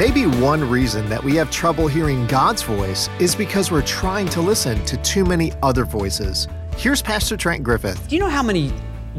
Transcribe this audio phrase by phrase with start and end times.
[0.00, 4.40] Maybe one reason that we have trouble hearing God's voice is because we're trying to
[4.40, 6.48] listen to too many other voices.
[6.78, 8.08] Here's Pastor Trent Griffith.
[8.08, 8.72] Do you know how many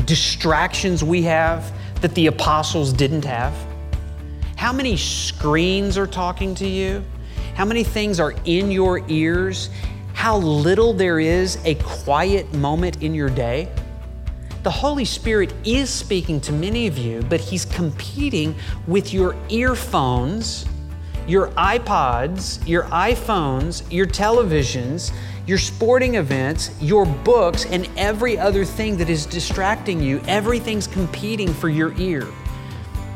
[0.05, 1.71] distractions we have
[2.01, 3.53] that the apostles didn't have?
[4.55, 7.03] How many screens are talking to you?
[7.53, 9.69] How many things are in your ears?
[10.15, 13.69] How little there is a quiet moment in your day?
[14.63, 18.55] The Holy Spirit is speaking to many of you, but He's competing
[18.87, 20.65] with your earphones,
[21.27, 25.13] your iPods, your iPhones, your televisions,
[25.45, 30.21] your sporting events, your books, and every other thing that is distracting you.
[30.27, 32.27] Everything's competing for your ear.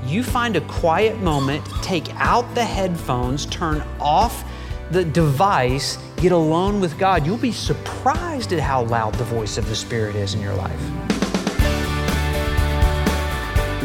[0.05, 4.43] You find a quiet moment, take out the headphones, turn off
[4.91, 7.25] the device, get alone with God.
[7.25, 11.04] You'll be surprised at how loud the voice of the Spirit is in your life.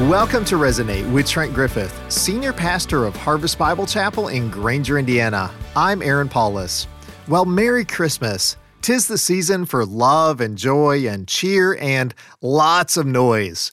[0.08, 5.50] Welcome to Resonate with Trent Griffith, Senior Pastor of Harvest Bible Chapel in Granger, Indiana.
[5.76, 6.86] I'm Aaron Paulus.
[7.28, 8.56] Well, Merry Christmas.
[8.80, 13.72] Tis the season for love and joy and cheer and lots of noise.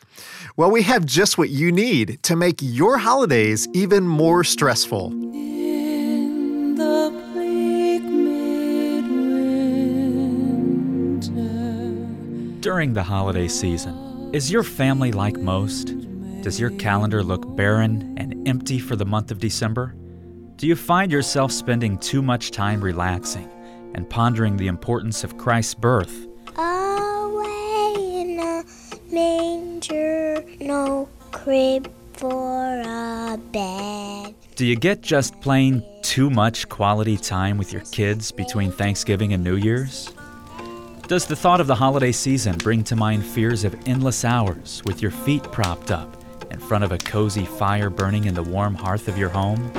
[0.58, 5.12] Well, we have just what you need to make your holidays even more stressful.
[12.60, 16.07] During the holiday season, is your family like most?
[16.48, 19.94] Does your calendar look barren and empty for the month of December?
[20.56, 23.52] Do you find yourself spending too much time relaxing
[23.95, 26.26] and pondering the importance of Christ's birth?
[26.56, 28.64] Away in a
[29.12, 34.34] manger, no crib for a bed.
[34.56, 39.44] Do you get just plain too much quality time with your kids between Thanksgiving and
[39.44, 40.14] New Year's?
[41.09, 45.02] Does the thought of the holiday season bring to mind fears of endless hours with
[45.02, 46.17] your feet propped up
[46.58, 49.72] in front of a cozy fire burning in the warm hearth of your home?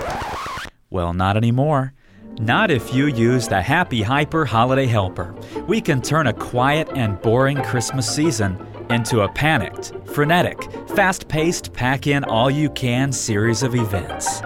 [0.90, 1.92] Well, not anymore.
[2.38, 5.34] Not if you use the Happy Hyper Holiday Helper.
[5.66, 11.72] We can turn a quiet and boring Christmas season into a panicked, frenetic, fast paced,
[11.72, 14.40] pack in all you can series of events.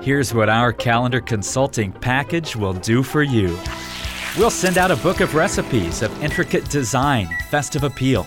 [0.00, 3.56] Here's what our calendar consulting package will do for you.
[4.36, 8.26] We'll send out a book of recipes of intricate design, festive appeal,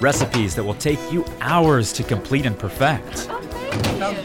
[0.00, 3.28] recipes that will take you hours to complete and perfect.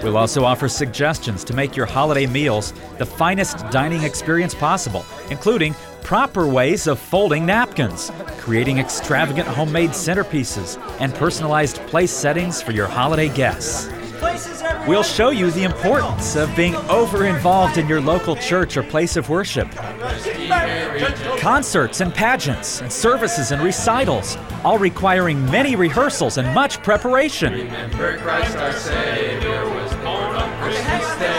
[0.04, 5.76] We'll also offer suggestions to make your holiday meals the finest dining experience possible, including
[6.04, 12.88] proper ways of folding napkins, creating extravagant homemade centerpieces, and personalized place settings for your
[12.88, 13.90] holiday guests.
[14.88, 19.16] We'll show you the importance of being over involved in your local church or place
[19.16, 19.68] of worship.
[21.40, 27.54] Concerts and pageants, and services and recitals, all requiring many rehearsals and much preparation.
[27.54, 31.32] Remember Christ our Savior was born on Christmas Day.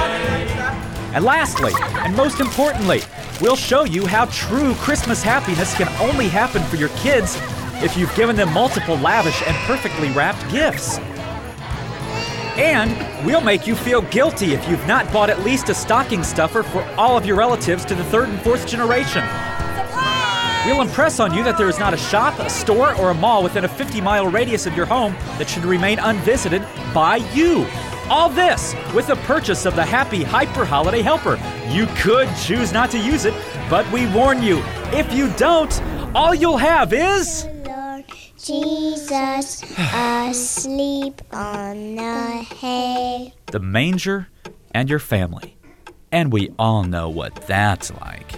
[1.15, 3.03] And lastly, and most importantly,
[3.41, 7.37] we'll show you how true Christmas happiness can only happen for your kids
[7.83, 10.99] if you've given them multiple lavish and perfectly wrapped gifts.
[12.59, 16.62] And we'll make you feel guilty if you've not bought at least a stocking stuffer
[16.62, 19.23] for all of your relatives to the third and fourth generation.
[20.65, 23.43] We'll impress on you that there is not a shop, a store, or a mall
[23.43, 26.62] within a 50 mile radius of your home that should remain unvisited
[26.95, 27.67] by you.
[28.09, 31.37] All this with the purchase of the Happy Hyper Holiday Helper.
[31.69, 33.34] You could choose not to use it,
[33.69, 34.62] but we warn you
[34.93, 35.83] if you don't,
[36.15, 37.44] all you'll have is.
[37.67, 38.05] Lord
[38.39, 39.62] Jesus
[39.94, 43.34] asleep on the hay.
[43.50, 44.29] the manger,
[44.73, 45.56] and your family.
[46.12, 48.33] And we all know what that's like.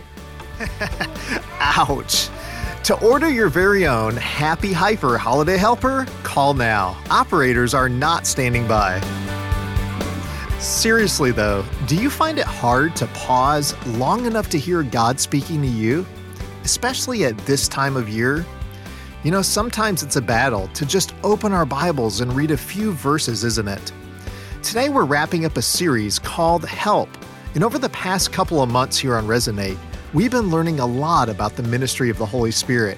[1.60, 2.28] Ouch.
[2.84, 7.02] To order your very own Happy Hyper Holiday Helper, call now.
[7.10, 9.00] Operators are not standing by.
[10.58, 15.62] Seriously, though, do you find it hard to pause long enough to hear God speaking
[15.62, 16.06] to you?
[16.62, 18.44] Especially at this time of year?
[19.22, 22.92] You know, sometimes it's a battle to just open our Bibles and read a few
[22.92, 23.92] verses, isn't it?
[24.62, 27.08] Today we're wrapping up a series called Help.
[27.54, 29.78] And over the past couple of months here on Resonate,
[30.14, 32.96] we've been learning a lot about the ministry of the Holy Spirit.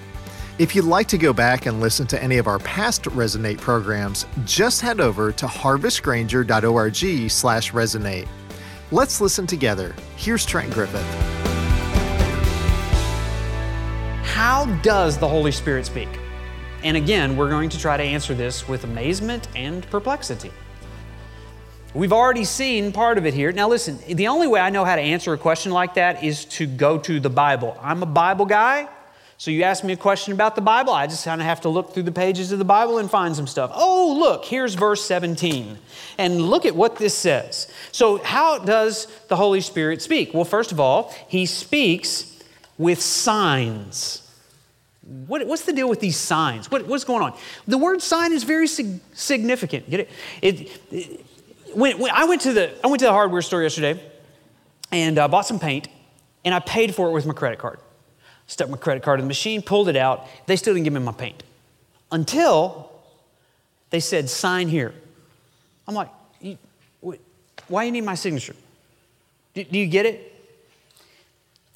[0.59, 4.27] If you'd like to go back and listen to any of our past Resonate programs,
[4.45, 8.29] just head over to harvestgranger.org slash resonate.
[8.93, 9.95] Let's listen together.
[10.17, 11.07] Here's Trent Griffith.
[14.23, 16.09] How does the Holy Spirit speak?
[16.85, 20.53] And again, we're going to try to answer this with amazement and perplexity.
[21.97, 23.53] We've already seen part of it here.
[23.53, 26.45] Now, listen, the only way I know how to answer a question like that is
[26.45, 27.75] to go to the Bible.
[27.81, 28.87] I'm a Bible guy,
[29.39, 31.71] So you ask me a question about the Bible, I just kind of have to
[31.71, 33.71] look through the pages of the Bible and find some stuff.
[33.75, 35.79] Oh, look, here's verse 17.
[36.19, 37.73] And look at what this says.
[37.93, 40.35] So, how does the Holy Spirit speak?
[40.35, 42.43] Well, first of all, he speaks
[42.77, 44.23] with signs.
[45.27, 46.71] What, what's the deal with these signs?
[46.71, 47.39] What, what's going on?
[47.67, 49.89] The word sign is very sig- significant.
[49.89, 50.11] Get it?
[50.43, 51.26] it, it
[51.77, 54.01] when, when, I, went to the, I went to the hardware store yesterday
[54.91, 55.89] and uh, bought some paint,
[56.43, 57.79] and I paid for it with my credit card.
[58.47, 60.27] Stuck my credit card in the machine, pulled it out.
[60.47, 61.43] They still didn't give me my paint
[62.11, 62.91] until
[63.91, 64.95] they said, sign here.
[65.87, 66.09] I'm like,
[67.69, 68.57] why do you need my signature?
[69.53, 70.33] Do, do you get it?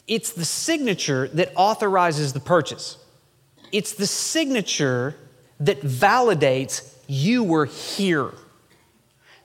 [0.07, 2.97] It's the signature that authorizes the purchase.
[3.71, 5.15] It's the signature
[5.59, 8.33] that validates you were here.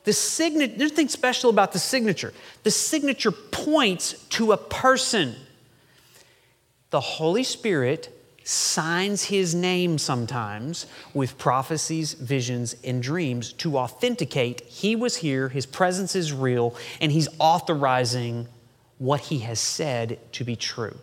[0.06, 0.12] The
[0.56, 2.34] there's nothing special about the signature.
[2.64, 5.36] The signature points to a person
[6.96, 8.10] the Holy Spirit
[8.46, 15.66] signs his name sometimes with prophecies, visions, and dreams to authenticate he was here, his
[15.66, 18.48] presence is real, and he's authorizing
[18.98, 20.96] what he has said to be true.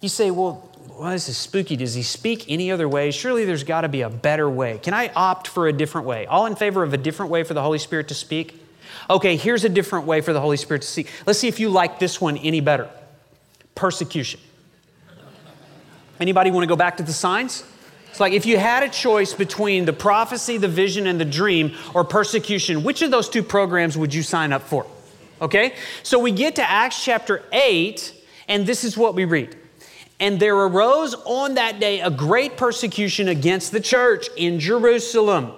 [0.00, 1.76] You say, well, well, this is spooky.
[1.76, 3.12] Does he speak any other way?
[3.12, 4.78] Surely there's got to be a better way.
[4.82, 6.26] Can I opt for a different way?
[6.26, 8.60] All in favor of a different way for the Holy Spirit to speak?
[9.08, 11.08] Okay, here's a different way for the Holy Spirit to speak.
[11.24, 12.90] Let's see if you like this one any better
[13.76, 14.40] persecution.
[16.18, 17.62] Anybody want to go back to the signs?
[18.10, 21.76] It's like if you had a choice between the prophecy, the vision, and the dream,
[21.94, 24.84] or persecution, which of those two programs would you sign up for?
[25.40, 25.74] Okay?
[26.02, 28.14] So we get to Acts chapter 8,
[28.48, 29.57] and this is what we read.
[30.20, 35.52] And there arose on that day a great persecution against the church in Jerusalem.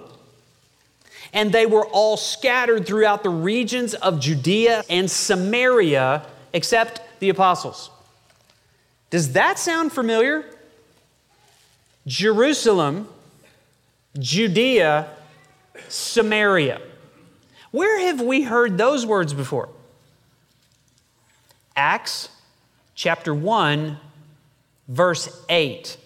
[1.33, 7.89] And they were all scattered throughout the regions of Judea and Samaria, except the apostles.
[9.09, 10.45] Does that sound familiar?
[12.05, 13.07] Jerusalem,
[14.19, 15.09] Judea,
[15.87, 16.81] Samaria.
[17.71, 19.69] Where have we heard those words before?
[21.75, 22.29] Acts
[22.95, 23.97] chapter 1,
[24.91, 25.97] verse 8.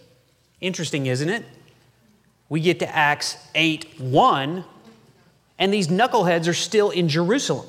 [0.61, 1.43] Interesting, isn't it?
[2.47, 4.63] We get to Acts 8 1,
[5.59, 7.65] and these knuckleheads are still in Jerusalem.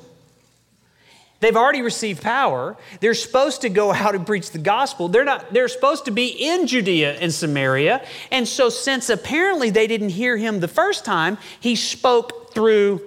[1.40, 2.76] They've already received power.
[3.00, 5.08] They're supposed to go out and preach the gospel.
[5.08, 8.04] They're not they're supposed to be in Judea and Samaria.
[8.30, 13.02] And so since apparently they didn't hear him the first time, he spoke through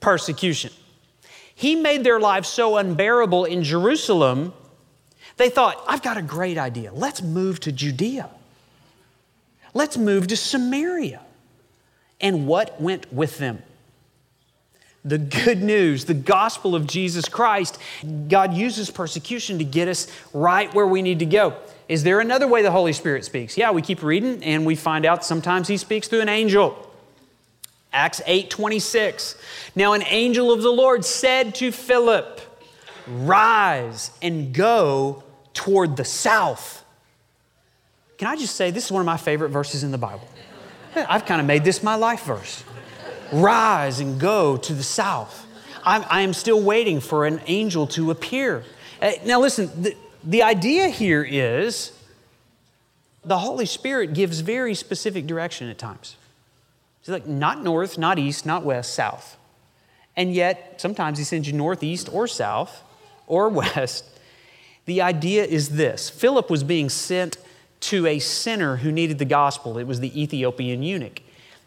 [0.00, 0.72] persecution.
[1.54, 4.54] He made their lives so unbearable in Jerusalem,
[5.40, 6.92] they thought, I've got a great idea.
[6.92, 8.28] Let's move to Judea.
[9.74, 11.20] Let's move to Samaria.
[12.20, 13.62] And what went with them?
[15.04, 17.78] the good news, the gospel of Jesus Christ,
[18.28, 21.56] God uses persecution to get us right where we need to go.
[21.88, 23.56] Is there another way the Holy Spirit speaks?
[23.56, 26.86] Yeah, we keep reading and we find out sometimes he speaks through an angel.
[27.92, 29.36] Acts 8:26.
[29.74, 32.40] Now an angel of the Lord said to Philip,
[33.08, 35.24] "Rise and go
[35.54, 36.84] toward the south."
[38.18, 40.28] Can I just say this is one of my favorite verses in the Bible.
[40.94, 42.64] I've kind of made this my life verse.
[43.32, 45.46] Rise and go to the south.
[45.84, 48.64] I'm, I am still waiting for an angel to appear.
[49.00, 51.92] Uh, now, listen, the, the idea here is
[53.24, 56.16] the Holy Spirit gives very specific direction at times.
[57.00, 59.38] It's like not north, not east, not west, south.
[60.16, 62.82] And yet, sometimes He sends you north, east, or south,
[63.26, 64.04] or west.
[64.90, 67.36] The idea is this Philip was being sent
[67.78, 69.78] to a sinner who needed the gospel.
[69.78, 71.22] It was the Ethiopian eunuch.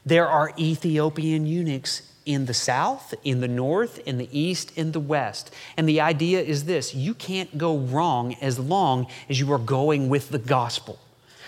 [0.05, 4.99] There are Ethiopian eunuchs in the south, in the north, in the east, in the
[4.99, 5.55] west.
[5.77, 10.09] And the idea is this you can't go wrong as long as you are going
[10.09, 10.99] with the gospel.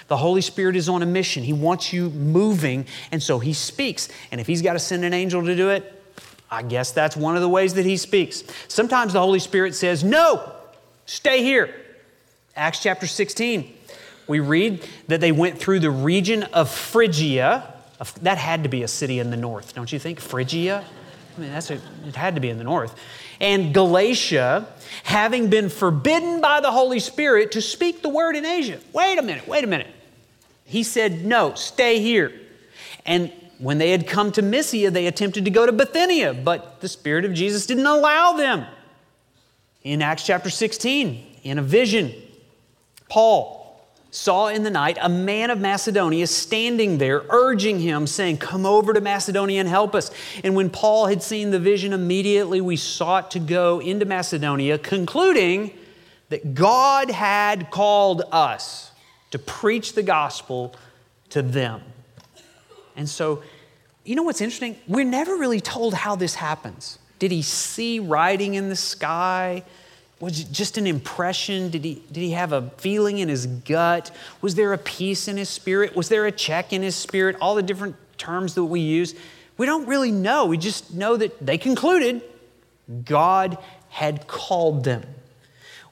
[0.08, 1.44] The Holy Spirit is on a mission.
[1.44, 4.08] He wants you moving, and so He speaks.
[4.32, 5.92] And if He's got to send an angel to do it,
[6.50, 8.46] I guess that's one of the ways that He speaks.
[8.70, 10.54] Sometimes the Holy Spirit says, No,
[11.06, 11.74] stay here.
[12.56, 13.74] Acts chapter 16,
[14.28, 17.74] we read that they went through the region of Phrygia
[18.22, 20.20] that had to be a city in the north, don't you think?
[20.20, 20.84] Phrygia?
[21.36, 22.98] I mean, that's a, it had to be in the north.
[23.40, 24.68] And Galatia,
[25.04, 28.80] having been forbidden by the Holy Spirit to speak the word in Asia.
[28.94, 29.94] Wait a minute, wait a minute.
[30.66, 32.32] He said, No, stay here.
[33.06, 36.88] And when they had come to Mysia, they attempted to go to Bithynia, but the
[36.88, 38.66] Spirit of Jesus didn't allow them.
[39.86, 42.12] In Acts chapter 16, in a vision,
[43.08, 48.66] Paul saw in the night a man of Macedonia standing there, urging him, saying, Come
[48.66, 50.10] over to Macedonia and help us.
[50.44, 55.72] And when Paul had seen the vision, immediately we sought to go into Macedonia, concluding
[56.30, 58.90] that God had called us
[59.30, 60.76] to preach the gospel
[61.30, 61.84] to them.
[62.96, 63.44] And so,
[64.04, 64.78] you know what's interesting?
[64.88, 66.98] We're never really told how this happens.
[67.20, 69.64] Did he see writing in the sky?
[70.20, 71.70] Was it just an impression?
[71.70, 74.12] Did he, did he have a feeling in his gut?
[74.42, 75.96] Was there a peace in his spirit?
[75.96, 77.36] Was there a check in his spirit?
[77.42, 79.16] All the different terms that we use.
[79.58, 80.46] We don't really know.
[80.46, 82.22] We just know that they concluded
[83.04, 83.58] God
[83.90, 85.04] had called them.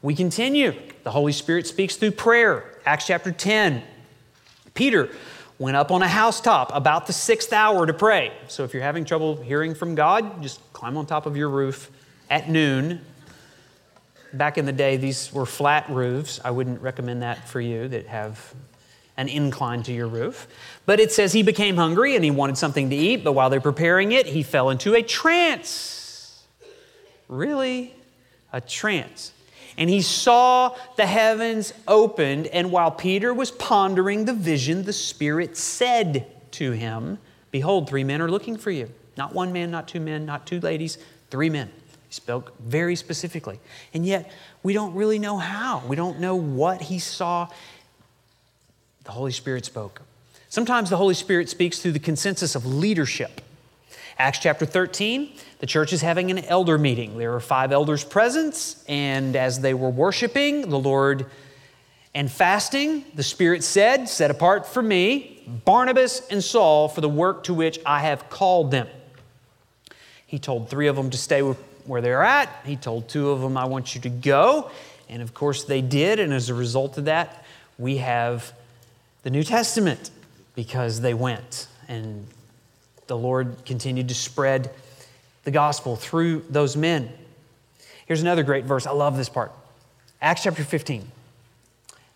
[0.02, 0.74] We continue.
[1.04, 2.80] The Holy Spirit speaks through prayer.
[2.86, 3.84] Acts chapter 10.
[4.74, 5.10] Peter
[5.60, 8.32] went up on a housetop about the sixth hour to pray.
[8.48, 11.92] So if you're having trouble hearing from God, just climb on top of your roof
[12.30, 13.02] at noon.
[14.34, 16.40] Back in the day, these were flat roofs.
[16.44, 18.54] I wouldn't recommend that for you that have
[19.16, 20.48] an incline to your roof.
[20.86, 23.62] But it says he became hungry and he wanted something to eat, but while they're
[23.62, 26.44] preparing it, he fell into a trance.
[27.28, 27.94] Really?
[28.52, 29.32] A trance.
[29.78, 35.58] And he saw the heavens opened, and while Peter was pondering the vision, the Spirit
[35.58, 37.18] said to him,
[37.52, 38.90] Behold, three men are looking for you.
[39.18, 40.98] Not one man, not two men, not two ladies,
[41.30, 41.72] three men.
[42.08, 43.60] He spoke very specifically.
[43.94, 45.84] And yet, we don't really know how.
[45.88, 47.48] We don't know what he saw.
[49.04, 50.02] The Holy Spirit spoke.
[50.50, 53.42] Sometimes the Holy Spirit speaks through the consensus of leadership.
[54.18, 55.34] Acts chapter 13,
[55.64, 57.18] the church is having an elder meeting.
[57.18, 61.26] There are five elders present, and as they were worshiping the Lord
[62.14, 67.46] and fasting, the Spirit said, Set apart for me Barnabas and Saul for the work
[67.46, 68.90] to which I have called them.
[70.28, 72.50] He told three of them to stay where they're at.
[72.66, 74.70] He told two of them, I want you to go.
[75.08, 76.20] And of course, they did.
[76.20, 77.46] And as a result of that,
[77.80, 78.52] we have
[79.22, 80.12] the New Testament
[80.56, 81.68] because they went.
[81.88, 82.28] And
[83.08, 84.70] the Lord continued to spread
[85.44, 87.12] the gospel through those men.
[88.06, 88.86] Here's another great verse.
[88.86, 89.52] I love this part.
[90.22, 91.10] Acts chapter 15.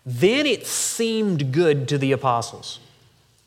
[0.06, 2.80] Then it seemed good to the apostles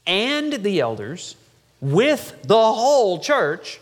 [0.06, 1.36] and the elders
[1.80, 3.80] with the whole church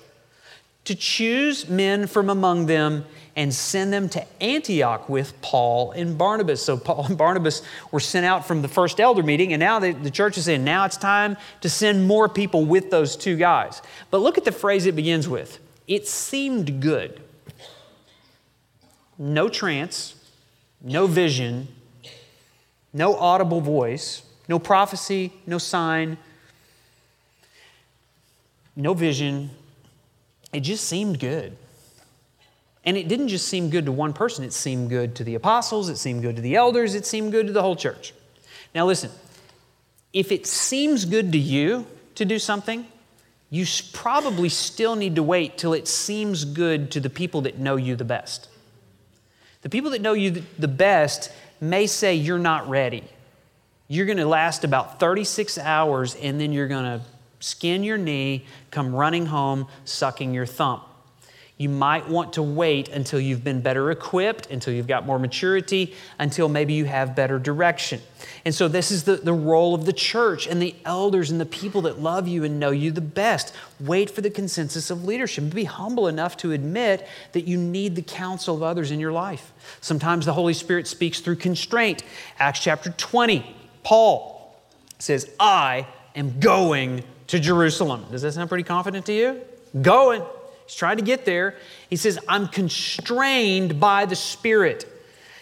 [0.85, 6.63] to choose men from among them and send them to Antioch with Paul and Barnabas.
[6.63, 9.91] So Paul and Barnabas were sent out from the first elder meeting, and now the,
[9.91, 13.81] the church is saying, now it's time to send more people with those two guys.
[14.09, 17.19] But look at the phrase it begins with it seemed good.
[19.17, 20.15] No trance,
[20.79, 21.67] no vision,
[22.93, 26.17] no audible voice, no prophecy, no sign,
[28.75, 29.49] no vision.
[30.53, 31.57] It just seemed good.
[32.85, 35.89] And it didn't just seem good to one person, it seemed good to the apostles,
[35.89, 38.13] it seemed good to the elders, it seemed good to the whole church.
[38.73, 39.11] Now, listen,
[40.13, 42.87] if it seems good to you to do something,
[43.49, 47.75] you probably still need to wait till it seems good to the people that know
[47.75, 48.47] you the best.
[49.61, 53.03] The people that know you the best may say you're not ready.
[53.87, 57.01] You're going to last about 36 hours and then you're going to
[57.39, 60.81] skin your knee, come running home, sucking your thumb
[61.59, 65.93] you might want to wait until you've been better equipped, until you've got more maturity,
[66.17, 68.01] until maybe you have better direction.
[68.45, 71.45] And so, this is the, the role of the church and the elders and the
[71.45, 73.53] people that love you and know you the best.
[73.77, 75.53] Wait for the consensus of leadership.
[75.53, 79.51] Be humble enough to admit that you need the counsel of others in your life.
[79.81, 82.03] Sometimes the Holy Spirit speaks through constraint.
[82.39, 84.55] Acts chapter 20, Paul
[84.97, 88.05] says, I am going to Jerusalem.
[88.11, 89.41] Does that sound pretty confident to you?
[89.81, 90.23] Going.
[90.69, 91.55] He's trying to get there.
[91.89, 94.85] He says, I'm constrained by the Spirit.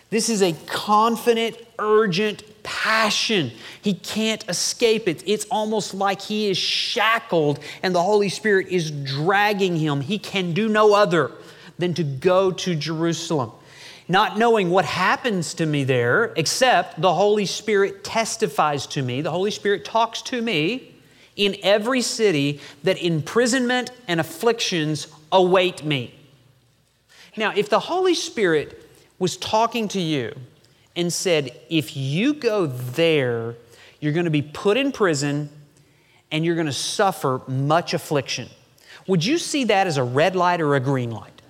[0.09, 3.51] This is a confident, urgent passion.
[3.81, 5.21] He can't escape it.
[5.27, 9.99] It's almost like he is shackled and the Holy Spirit is dragging him.
[9.99, 11.33] He can do no other
[11.77, 13.51] than to go to Jerusalem.
[14.07, 19.31] Not knowing what happens to me there, except the Holy Spirit testifies to me, the
[19.31, 20.93] Holy Spirit talks to me
[21.35, 26.13] in every city that imprisonment and afflictions await me.
[27.35, 28.83] Now, if the Holy Spirit
[29.19, 30.35] was talking to you
[30.95, 33.55] and said, if you go there,
[33.99, 35.49] you're going to be put in prison
[36.31, 38.49] and you're going to suffer much affliction,
[39.05, 41.41] would you see that as a red light or a green light?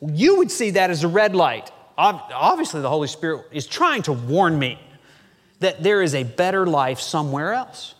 [0.00, 1.70] You would see that as a red light.
[1.96, 4.78] Obviously, the Holy Spirit is trying to warn me
[5.60, 7.94] that there is a better life somewhere else.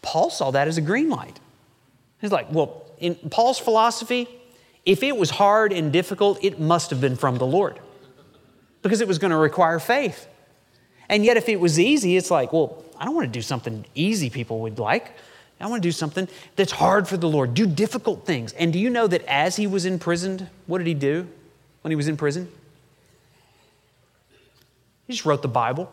[0.00, 1.40] Paul saw that as a green light.
[2.20, 4.28] He's like, well, in Paul's philosophy,
[4.84, 7.78] if it was hard and difficult, it must have been from the Lord
[8.82, 10.26] because it was going to require faith.
[11.08, 13.84] And yet, if it was easy, it's like, well, I don't want to do something
[13.94, 15.14] easy people would like.
[15.60, 18.52] I want to do something that's hard for the Lord, do difficult things.
[18.52, 21.26] And do you know that as he was imprisoned, what did he do
[21.82, 22.48] when he was in prison?
[25.06, 25.90] He just wrote the Bible.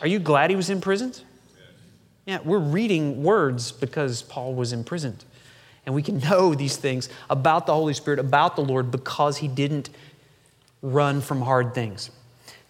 [0.00, 1.20] Are you glad he was imprisoned?
[2.28, 5.24] Yeah, we're reading words because Paul was imprisoned.
[5.86, 9.48] And we can know these things about the Holy Spirit, about the Lord, because he
[9.48, 9.88] didn't
[10.82, 12.10] run from hard things.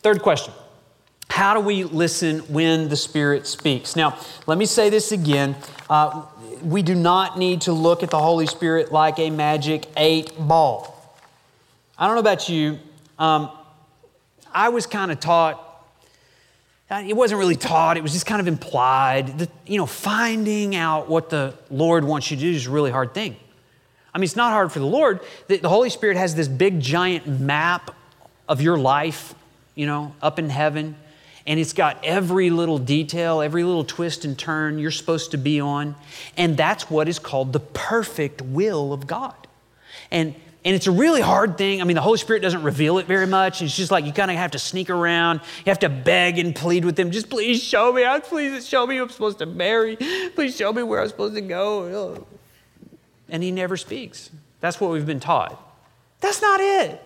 [0.01, 0.55] Third question
[1.29, 3.97] How do we listen when the Spirit speaks?
[3.97, 5.57] Now, let me say this again.
[5.91, 6.27] Uh,
[6.63, 11.19] we do not need to look at the Holy Spirit like a magic eight ball.
[11.99, 12.79] I don't know about you.
[13.19, 13.51] Um,
[14.55, 15.68] I was kind of taught,
[16.91, 20.75] Uh, it wasn't really taught, it was just kind of implied that, you know, finding
[20.75, 23.37] out what the Lord wants you to do is a really hard thing.
[24.15, 25.21] I mean, it's not hard for the Lord.
[25.49, 27.95] The, the Holy Spirit has this big, giant map
[28.49, 29.35] of your life,
[29.75, 30.97] you know, up in heaven.
[31.47, 35.61] And it's got every little detail, every little twist and turn you're supposed to be
[35.61, 35.95] on.
[36.37, 39.35] And that's what is called the perfect will of God.
[40.11, 40.35] And
[40.65, 41.81] and it's a really hard thing.
[41.81, 43.63] I mean, the Holy Spirit doesn't reveal it very much.
[43.63, 45.41] It's just like you kind of have to sneak around.
[45.65, 47.11] You have to beg and plead with Him.
[47.11, 48.05] Just please show me.
[48.25, 49.97] Please show me who I'm supposed to marry.
[50.35, 52.27] Please show me where I'm supposed to go.
[53.29, 54.31] And He never speaks.
[54.61, 55.63] That's what we've been taught.
[56.21, 57.03] That's not it.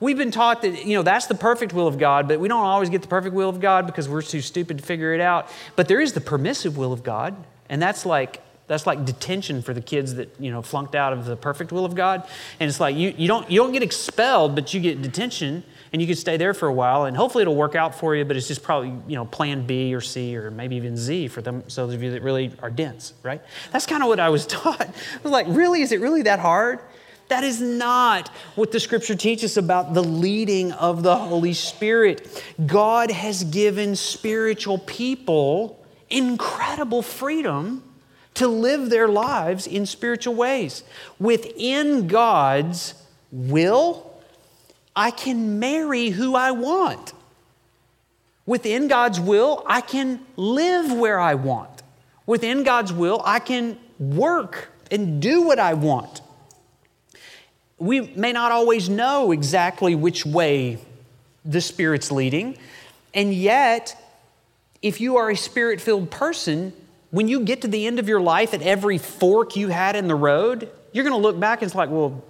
[0.00, 2.64] We've been taught that, you know, that's the perfect will of God, but we don't
[2.64, 5.48] always get the perfect will of God because we're too stupid to figure it out.
[5.74, 7.34] But there is the permissive will of God,
[7.68, 11.24] and that's like that's like detention for the kids that you know flunked out of
[11.24, 12.28] the perfect will of God.
[12.60, 16.00] And it's like you, you don't you don't get expelled, but you get detention, and
[16.00, 18.24] you can stay there for a while, and hopefully it'll work out for you.
[18.24, 21.40] But it's just probably you know Plan B or C or maybe even Z for
[21.40, 21.64] them.
[21.68, 23.40] So those of you that really are dense, right?
[23.72, 24.82] That's kind of what I was taught.
[24.82, 25.80] I was like, really?
[25.80, 26.80] Is it really that hard?
[27.28, 32.42] That is not what the scripture teaches about the leading of the Holy Spirit.
[32.66, 37.82] God has given spiritual people incredible freedom
[38.38, 40.84] to live their lives in spiritual ways.
[41.18, 42.94] Within God's
[43.32, 44.12] will,
[44.94, 47.12] I can marry who I want.
[48.46, 51.82] Within God's will, I can live where I want.
[52.26, 56.20] Within God's will, I can work and do what I want.
[57.78, 60.78] We may not always know exactly which way
[61.44, 62.56] the Spirit's leading,
[63.14, 64.00] and yet,
[64.80, 66.72] if you are a spirit filled person,
[67.10, 70.08] when you get to the end of your life at every fork you had in
[70.08, 72.22] the road, you're going to look back and it's like, well,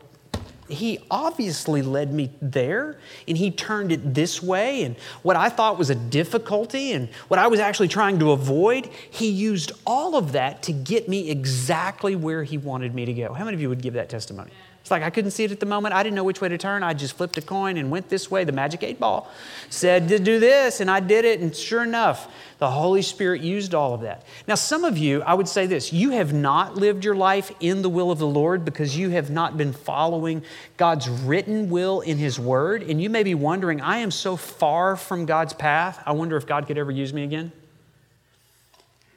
[0.69, 4.83] he obviously led me there and he turned it this way.
[4.83, 8.87] And what I thought was a difficulty and what I was actually trying to avoid,
[9.11, 13.33] he used all of that to get me exactly where he wanted me to go.
[13.33, 14.51] How many of you would give that testimony?
[14.89, 15.95] It's like I couldn't see it at the moment.
[15.95, 16.83] I didn't know which way to turn.
[16.83, 18.45] I just flipped a coin and went this way.
[18.45, 19.31] The magic eight ball
[19.69, 21.41] said to do this, and I did it.
[21.41, 24.25] And sure enough, the Holy Spirit used all of that.
[24.47, 27.83] Now, some of you, I would say this you have not lived your life in
[27.83, 30.43] the will of the Lord because you have not been following
[30.79, 32.83] God's written will in His Word.
[32.83, 36.03] And you may be wondering, I am so far from God's path.
[36.07, 37.53] I wonder if God could ever use me again.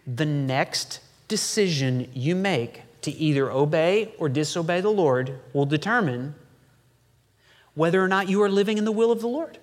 [0.06, 6.36] The next decision you make to either obey or disobey the Lord will determine
[7.74, 9.58] whether or not you are living in the will of the Lord.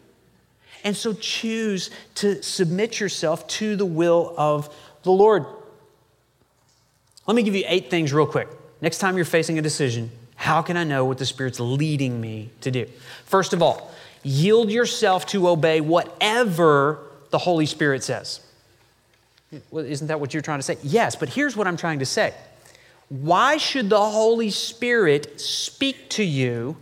[0.85, 5.45] And so choose to submit yourself to the will of the Lord.
[7.27, 8.49] Let me give you eight things real quick.
[8.81, 12.51] Next time you're facing a decision, how can I know what the Spirit's leading me
[12.61, 12.87] to do?
[13.25, 13.91] First of all,
[14.23, 18.41] yield yourself to obey whatever the Holy Spirit says.
[19.71, 20.79] Well, isn't that what you're trying to say?
[20.83, 22.35] Yes, but here's what I'm trying to say
[23.09, 26.77] why should the Holy Spirit speak to you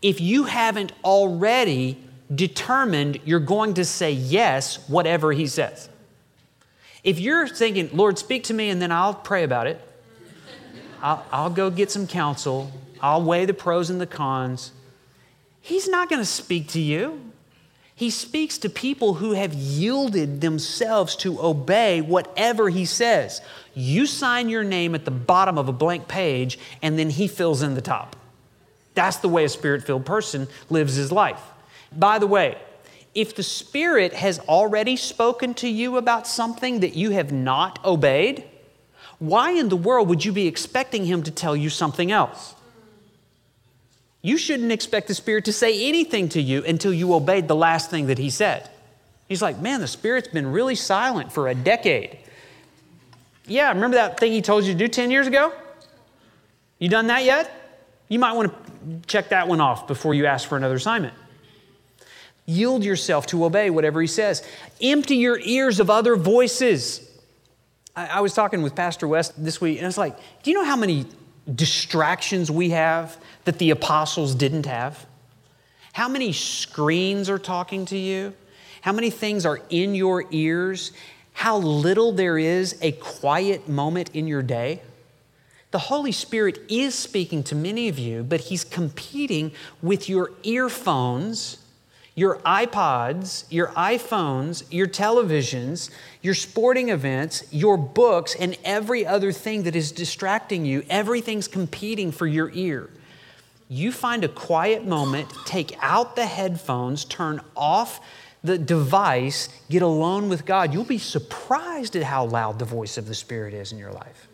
[0.00, 1.98] if you haven't already
[2.32, 5.88] determined you're going to say yes, whatever He says?
[7.02, 9.80] If you're thinking, Lord, speak to me and then I'll pray about it,
[11.02, 14.72] I'll, I'll go get some counsel, I'll weigh the pros and the cons,
[15.60, 17.31] He's not going to speak to you.
[18.02, 23.40] He speaks to people who have yielded themselves to obey whatever he says.
[23.74, 27.62] You sign your name at the bottom of a blank page, and then he fills
[27.62, 28.16] in the top.
[28.94, 31.40] That's the way a spirit filled person lives his life.
[31.92, 32.58] By the way,
[33.14, 38.42] if the Spirit has already spoken to you about something that you have not obeyed,
[39.20, 42.56] why in the world would you be expecting him to tell you something else?
[44.22, 47.90] You shouldn't expect the Spirit to say anything to you until you obeyed the last
[47.90, 48.70] thing that He said.
[49.28, 52.18] He's like, man, the Spirit's been really silent for a decade.
[53.46, 55.52] Yeah, remember that thing He told you to do 10 years ago?
[56.78, 57.50] You done that yet?
[58.08, 61.14] You might want to check that one off before you ask for another assignment.
[62.46, 64.46] Yield yourself to obey whatever He says.
[64.80, 67.08] Empty your ears of other voices.
[67.96, 70.64] I, I was talking with Pastor West this week, and it's like, do you know
[70.64, 71.06] how many
[71.52, 75.06] distractions we have that the apostles didn't have?
[75.92, 78.34] How many screens are talking to you?
[78.82, 80.92] how many things are in your ears,
[81.32, 84.82] how little there is a quiet moment in your day.
[85.70, 91.58] The Holy Spirit is speaking to many of you, but He's competing with your earphones,
[92.14, 99.62] your iPods, your iPhones, your televisions, your sporting events, your books, and every other thing
[99.62, 100.84] that is distracting you.
[100.90, 102.90] Everything's competing for your ear.
[103.68, 108.00] You find a quiet moment, take out the headphones, turn off
[108.44, 110.74] the device, get alone with God.
[110.74, 114.28] You'll be surprised at how loud the voice of the Spirit is in your life.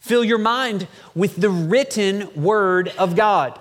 [0.00, 3.58] Fill your mind with the written word of God.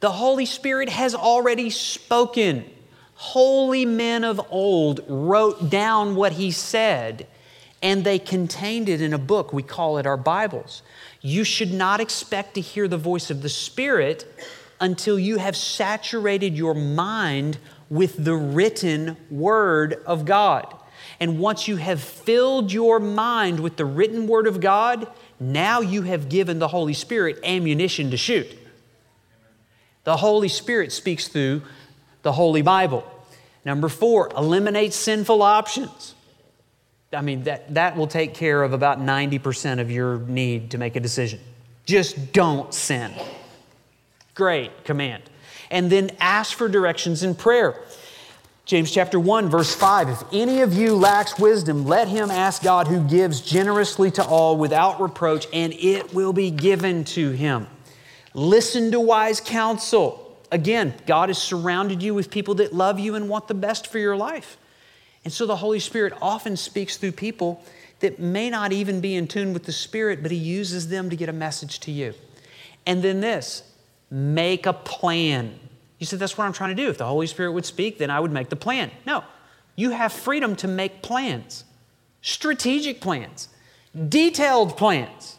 [0.00, 2.64] The Holy Spirit has already spoken.
[3.14, 7.26] Holy men of old wrote down what He said,
[7.82, 9.52] and they contained it in a book.
[9.52, 10.82] We call it our Bibles.
[11.20, 14.24] You should not expect to hear the voice of the Spirit
[14.80, 17.58] until you have saturated your mind
[17.90, 20.76] with the written Word of God.
[21.18, 25.08] And once you have filled your mind with the written Word of God,
[25.40, 28.56] now you have given the Holy Spirit ammunition to shoot.
[30.08, 31.60] The Holy Spirit speaks through
[32.22, 33.04] the Holy Bible.
[33.66, 36.14] Number four, eliminate sinful options.
[37.12, 40.96] I mean, that, that will take care of about 90% of your need to make
[40.96, 41.40] a decision.
[41.84, 43.12] Just don't sin.
[44.34, 45.24] Great command.
[45.70, 47.78] And then ask for directions in prayer.
[48.64, 52.86] James chapter 1, verse 5 If any of you lacks wisdom, let him ask God
[52.86, 57.66] who gives generously to all without reproach, and it will be given to him.
[58.38, 60.38] Listen to wise counsel.
[60.52, 63.98] Again, God has surrounded you with people that love you and want the best for
[63.98, 64.56] your life.
[65.24, 67.60] And so the Holy Spirit often speaks through people
[67.98, 71.16] that may not even be in tune with the Spirit, but He uses them to
[71.16, 72.14] get a message to you.
[72.86, 73.64] And then this
[74.08, 75.58] make a plan.
[75.98, 76.88] You said, That's what I'm trying to do.
[76.88, 78.92] If the Holy Spirit would speak, then I would make the plan.
[79.04, 79.24] No,
[79.74, 81.64] you have freedom to make plans,
[82.22, 83.48] strategic plans,
[84.08, 85.37] detailed plans.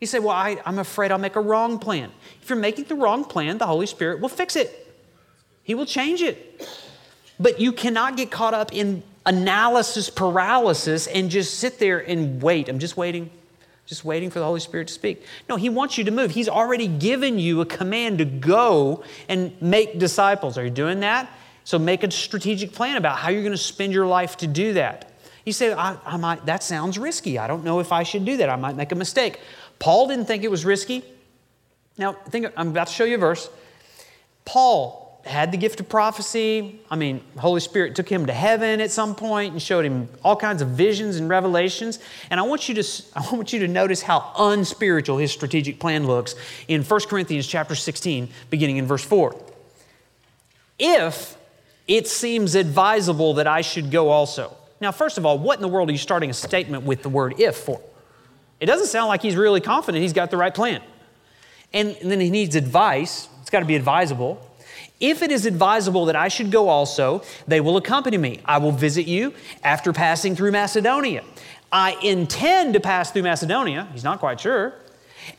[0.00, 2.10] You say, Well, I, am afraid I'll make a wrong plan.
[2.42, 4.94] If you're making the wrong plan, the Holy Spirit will fix it,
[5.62, 6.68] He will change it.
[7.38, 12.68] But you cannot get caught up in analysis paralysis and just sit there and wait.
[12.68, 13.30] I'm just waiting
[13.86, 15.24] just waiting for the Holy Spirit to speak.
[15.48, 16.32] No, He wants you to move.
[16.32, 20.58] He's already given you a command to go and make disciples.
[20.58, 21.30] Are you doing that?
[21.64, 24.74] So make a strategic plan about how you're going to spend your life to do
[24.74, 25.12] that.
[25.44, 27.38] You say, I, I might, that sounds risky.
[27.38, 28.48] I don't know if I should do that.
[28.48, 29.40] I might make a mistake.
[29.78, 31.04] Paul didn't think it was risky.
[31.98, 33.48] Now, think, I'm about to show you a verse.
[34.44, 36.80] Paul had the gift of prophecy.
[36.90, 40.36] I mean, Holy Spirit took him to heaven at some point and showed him all
[40.36, 41.98] kinds of visions and revelations.
[42.30, 46.06] And I want you to, I want you to notice how unspiritual his strategic plan
[46.06, 46.34] looks
[46.68, 49.34] in 1 Corinthians chapter 16, beginning in verse 4.
[50.78, 51.36] If
[51.88, 54.56] it seems advisable that I should go also.
[54.80, 57.08] Now, first of all, what in the world are you starting a statement with the
[57.08, 57.80] word if for?
[58.60, 60.82] It doesn't sound like he's really confident he's got the right plan.
[61.72, 63.28] And, and then he needs advice.
[63.40, 64.40] It's got to be advisable.
[64.98, 68.40] If it is advisable that I should go also, they will accompany me.
[68.46, 71.22] I will visit you after passing through Macedonia.
[71.70, 73.88] I intend to pass through Macedonia.
[73.92, 74.72] He's not quite sure.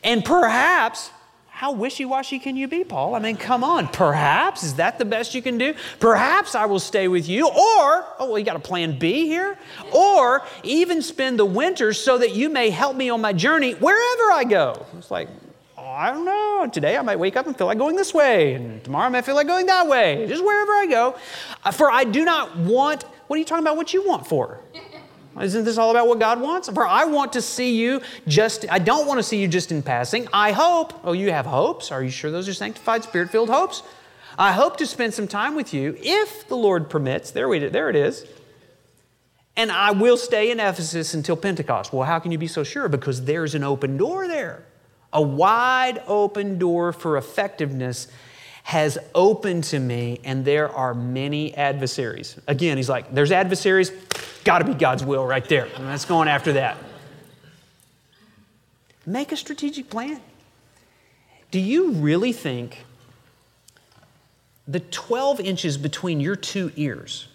[0.04, 1.10] And perhaps,
[1.58, 3.16] how wishy washy can you be, Paul?
[3.16, 3.88] I mean, come on.
[3.88, 5.74] Perhaps, is that the best you can do?
[5.98, 7.48] Perhaps I will stay with you.
[7.48, 9.58] Or, oh, well, you got a plan B here?
[9.92, 14.32] Or even spend the winter so that you may help me on my journey wherever
[14.32, 14.86] I go.
[14.96, 15.28] It's like,
[15.76, 16.70] I don't know.
[16.72, 19.24] Today I might wake up and feel like going this way, and tomorrow I might
[19.24, 21.16] feel like going that way, just wherever I go.
[21.64, 24.60] Uh, for I do not want, what are you talking about what you want for?
[25.40, 26.68] Isn't this all about what God wants?
[26.68, 29.82] For I want to see you just, I don't want to see you just in
[29.82, 30.28] passing.
[30.32, 31.90] I hope, oh, you have hopes.
[31.92, 33.82] Are you sure those are sanctified, spirit filled hopes?
[34.38, 37.32] I hope to spend some time with you if the Lord permits.
[37.32, 38.24] There, we, there it is.
[39.56, 41.92] And I will stay in Ephesus until Pentecost.
[41.92, 42.88] Well, how can you be so sure?
[42.88, 44.64] Because there's an open door there.
[45.12, 48.06] A wide open door for effectiveness
[48.62, 52.38] has opened to me, and there are many adversaries.
[52.46, 53.90] Again, he's like, there's adversaries,
[54.44, 55.68] got to be God's will right there.
[55.76, 56.76] And that's going after that.
[59.06, 60.20] Make a strategic plan.
[61.50, 62.84] Do you really think
[64.66, 67.26] the 12 inches between your two ears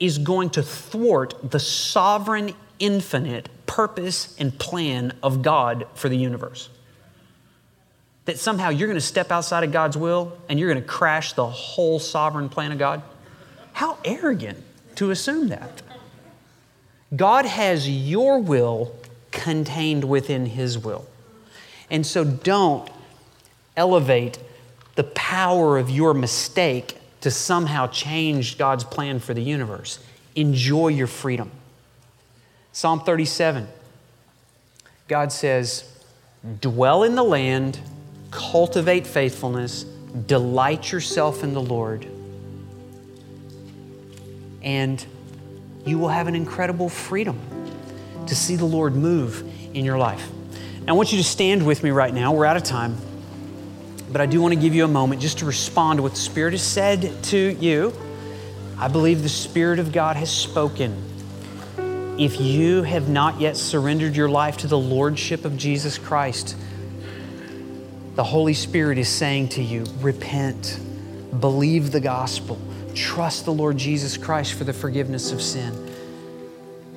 [0.00, 6.70] is going to thwart the sovereign, infinite purpose and plan of God for the universe.
[8.24, 11.34] That somehow you're going to step outside of God's will and you're going to crash
[11.34, 13.02] the whole sovereign plan of God?
[13.72, 14.58] How arrogant
[14.96, 15.82] to assume that.
[17.14, 18.94] God has your will
[19.30, 21.06] contained within His will.
[21.90, 22.88] And so don't
[23.76, 24.38] elevate
[24.94, 29.98] the power of your mistake to somehow change God's plan for the universe.
[30.36, 31.50] Enjoy your freedom.
[32.72, 33.66] Psalm 37,
[35.08, 35.84] God says,
[36.60, 37.80] Dwell in the land,
[38.30, 39.84] cultivate faithfulness,
[40.26, 42.06] delight yourself in the Lord,
[44.62, 45.04] and
[45.84, 47.38] you will have an incredible freedom
[48.26, 49.44] to see the Lord move
[49.74, 50.28] in your life.
[50.86, 52.32] I want you to stand with me right now.
[52.32, 52.96] We're out of time.
[54.10, 56.18] But I do want to give you a moment just to respond to what the
[56.18, 57.92] Spirit has said to you.
[58.76, 62.16] I believe the Spirit of God has spoken.
[62.18, 66.56] If you have not yet surrendered your life to the Lordship of Jesus Christ,
[68.16, 70.80] the Holy Spirit is saying to you, repent,
[71.38, 72.58] believe the gospel,
[72.94, 75.90] trust the Lord Jesus Christ for the forgiveness of sin.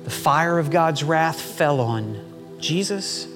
[0.04, 3.26] The fire of God's wrath fell on Jesus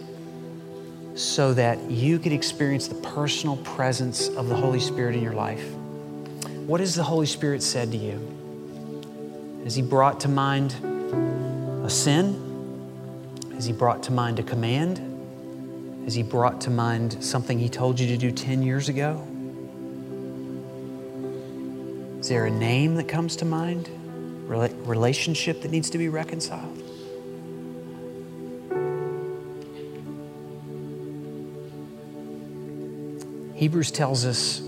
[1.15, 5.67] so that you could experience the personal presence of the Holy Spirit in your life.
[6.67, 9.61] What has the Holy Spirit said to you?
[9.65, 10.75] Has He brought to mind
[11.85, 12.45] a sin?
[13.55, 14.99] Has He brought to mind a command?
[16.05, 19.27] Has He brought to mind something He told you to do 10 years ago?
[22.29, 23.89] Is there a name that comes to mind?
[24.47, 26.77] Relationship that needs to be reconciled?
[33.55, 34.61] Hebrews tells us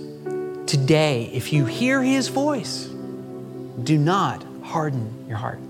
[0.67, 5.61] today, if you hear his voice, do not harden your heart.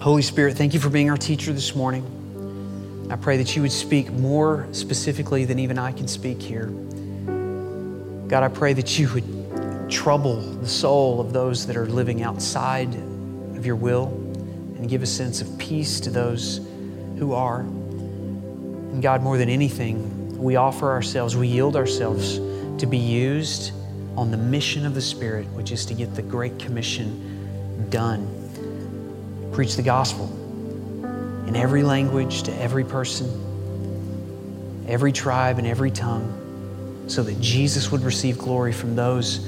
[0.00, 2.25] Holy Spirit, thank you for being our teacher this morning.
[3.08, 6.66] I pray that you would speak more specifically than even I can speak here.
[8.26, 12.92] God, I pray that you would trouble the soul of those that are living outside
[13.56, 14.06] of your will
[14.76, 16.60] and give a sense of peace to those
[17.18, 17.60] who are.
[17.60, 22.38] And God, more than anything, we offer ourselves, we yield ourselves
[22.80, 23.70] to be used
[24.16, 28.32] on the mission of the Spirit, which is to get the Great Commission done.
[29.52, 30.42] Preach the gospel
[31.46, 38.02] in every language to every person, every tribe, and every tongue, so that Jesus would
[38.02, 39.46] receive glory from those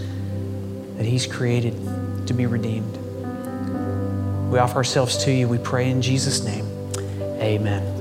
[0.97, 1.75] that He's created
[2.27, 2.97] to be redeemed.
[4.51, 5.47] We offer ourselves to you.
[5.47, 6.67] We pray in Jesus' name.
[7.41, 7.97] Amen.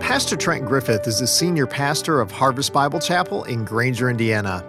[0.00, 4.64] Pastor Trent Griffith is the senior pastor of Harvest Bible Chapel in Granger, Indiana.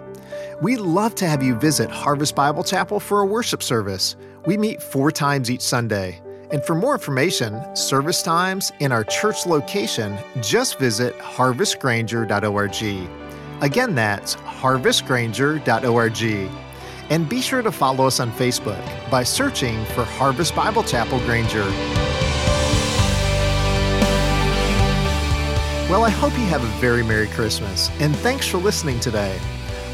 [0.60, 4.16] We'd love to have you visit Harvest Bible Chapel for a worship service.
[4.44, 6.20] We meet four times each Sunday.
[6.50, 13.62] And for more information, service times, and our church location, just visit harvestgranger.org.
[13.62, 16.50] Again, that's harvestgranger.org.
[17.10, 21.62] And be sure to follow us on Facebook by searching for Harvest Bible Chapel Granger.
[25.88, 29.38] Well, I hope you have a very Merry Christmas, and thanks for listening today.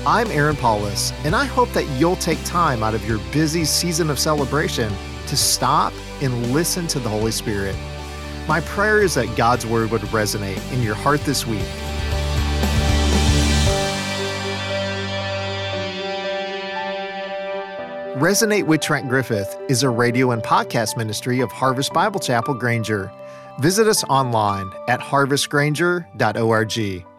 [0.07, 4.11] I'm Aaron Paulus, and I hope that you'll take time out of your busy season
[4.11, 4.93] of celebration
[5.29, 7.75] to stop and listen to the Holy Spirit.
[8.47, 11.65] My prayer is that God's Word would resonate in your heart this week.
[18.21, 23.11] Resonate with Trent Griffith is a radio and podcast ministry of Harvest Bible Chapel Granger.
[23.59, 27.14] Visit us online at harvestgranger.org.